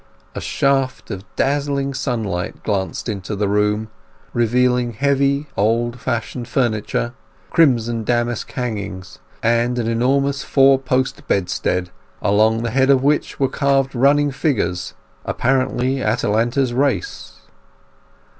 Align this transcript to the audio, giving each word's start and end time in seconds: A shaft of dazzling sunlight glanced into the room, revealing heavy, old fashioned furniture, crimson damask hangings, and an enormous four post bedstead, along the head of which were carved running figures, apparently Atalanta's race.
A 0.33 0.41
shaft 0.41 1.11
of 1.11 1.25
dazzling 1.35 1.93
sunlight 1.93 2.63
glanced 2.63 3.07
into 3.07 3.35
the 3.35 3.47
room, 3.47 3.91
revealing 4.33 4.93
heavy, 4.93 5.45
old 5.55 5.99
fashioned 5.99 6.47
furniture, 6.47 7.13
crimson 7.51 8.03
damask 8.03 8.51
hangings, 8.53 9.19
and 9.43 9.77
an 9.77 9.85
enormous 9.87 10.41
four 10.43 10.79
post 10.79 11.27
bedstead, 11.27 11.91
along 12.19 12.63
the 12.63 12.71
head 12.71 12.89
of 12.89 13.03
which 13.03 13.39
were 13.39 13.47
carved 13.47 13.93
running 13.93 14.31
figures, 14.31 14.95
apparently 15.23 16.01
Atalanta's 16.01 16.73
race. 16.73 17.41